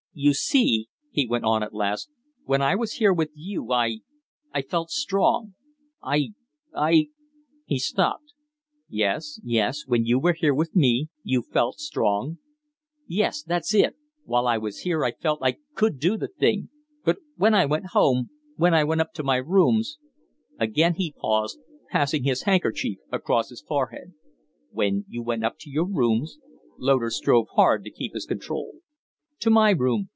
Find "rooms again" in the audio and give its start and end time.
19.37-20.95